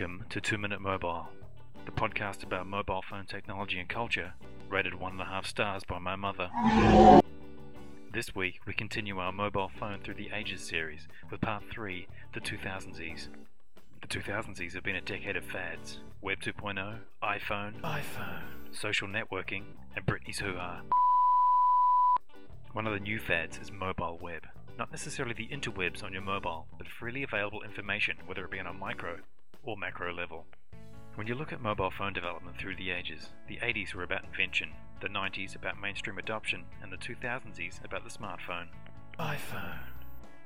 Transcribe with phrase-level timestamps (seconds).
[0.00, 1.28] to Two Minute Mobile,
[1.84, 4.32] the podcast about mobile phone technology and culture,
[4.70, 6.48] rated one and a half stars by my mother.
[8.10, 12.40] This week, we continue our mobile phone through the ages series with part 3, the
[12.40, 13.28] 2000s.
[14.00, 18.40] The 2000s have been a decade of fads Web 2.0, iPhone, iPhone,
[18.72, 20.80] social networking, and Britney's hoo ha.
[22.72, 24.46] One of the new fads is mobile web.
[24.78, 28.66] Not necessarily the interwebs on your mobile, but freely available information, whether it be on
[28.66, 29.18] a micro
[29.62, 30.46] or macro level.
[31.14, 34.70] When you look at mobile phone development through the ages, the 80s were about invention,
[35.00, 38.68] the 90s about mainstream adoption, and the 2000s about the smartphone.
[39.18, 39.80] iPhone.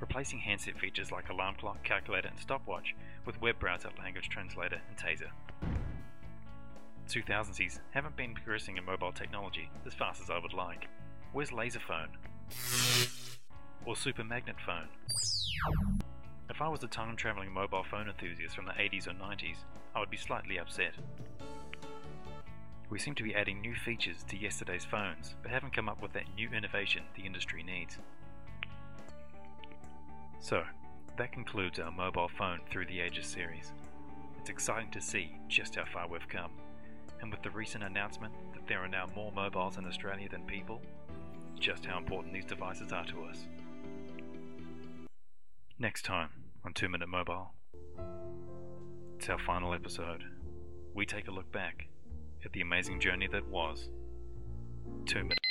[0.00, 4.96] Replacing handset features like alarm clock, calculator, and stopwatch with web browser, language translator, and
[4.96, 5.30] taser.
[7.08, 10.88] 2000s haven't been progressing in mobile technology as fast as I would like.
[11.32, 12.08] Where's laser phone?
[13.84, 14.88] Or super magnet phone?
[16.50, 19.56] If I was a time traveling mobile phone enthusiast from the 80s or 90s,
[19.94, 20.94] I would be slightly upset.
[22.90, 26.12] We seem to be adding new features to yesterday's phones, but haven't come up with
[26.12, 27.98] that new innovation the industry needs.
[30.40, 30.64] So,
[31.16, 33.72] that concludes our mobile phone through the ages series.
[34.40, 36.50] It's exciting to see just how far we've come,
[37.20, 40.82] and with the recent announcement that there are now more mobiles in Australia than people,
[41.58, 43.46] just how important these devices are to us.
[45.82, 46.28] Next time
[46.64, 47.54] on 2 Minute Mobile.
[49.18, 50.22] It's our final episode.
[50.94, 51.88] We take a look back
[52.44, 53.88] at the amazing journey that was
[55.06, 55.41] 2 Minute.